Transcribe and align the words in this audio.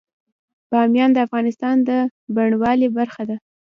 بامیان 0.71 1.09
د 1.13 1.17
افغانستان 1.27 1.75
د 1.87 1.89
بڼوالۍ 2.35 2.87
برخه 2.97 3.23
ده. 3.29 3.35